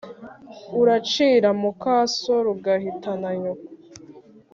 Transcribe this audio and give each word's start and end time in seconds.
Urucira 0.79 1.49
muka 1.61 1.95
So 2.19 2.33
rugahitana 2.45 3.29
Nyoko. 3.41 3.67